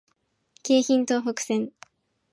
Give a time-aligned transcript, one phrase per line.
[0.63, 1.71] 京浜東北線